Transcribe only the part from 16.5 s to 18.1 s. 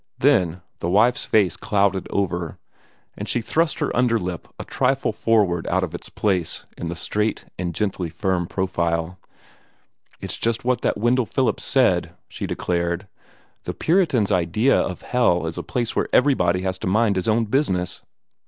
has to mind his own business.'"